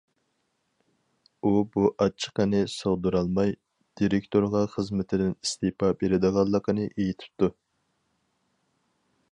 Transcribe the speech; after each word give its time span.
ئۇ 1.41 1.49
بۇ 1.75 1.83
ئاچچىقىنى 2.05 2.61
سىغدۇرالماي، 2.77 3.53
دىرېكتورغا 4.01 4.63
خىزمىتىدىن 4.77 5.37
ئىستېپا 5.37 5.93
بېرىدىغانلىقىنى 6.01 6.91
ئېيتىپتۇ. 6.95 7.53